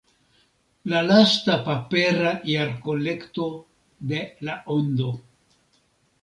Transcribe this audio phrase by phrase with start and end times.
[0.93, 3.47] La lasta papera jarkolekto
[4.15, 5.13] de La Ondo.